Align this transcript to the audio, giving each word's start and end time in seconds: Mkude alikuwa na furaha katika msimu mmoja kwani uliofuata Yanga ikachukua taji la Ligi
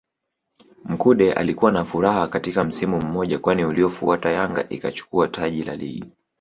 Mkude 0.85 1.33
alikuwa 1.33 1.71
na 1.71 1.85
furaha 1.85 2.27
katika 2.27 2.63
msimu 2.63 3.01
mmoja 3.01 3.39
kwani 3.39 3.65
uliofuata 3.65 4.29
Yanga 4.31 4.69
ikachukua 4.69 5.27
taji 5.27 5.63
la 5.63 5.75
Ligi 5.75 6.11